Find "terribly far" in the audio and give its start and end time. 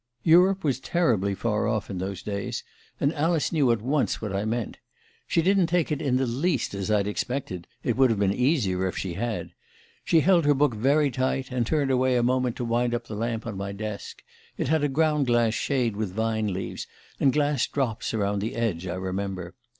0.79-1.67